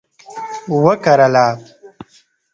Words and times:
وکرله 0.83 1.45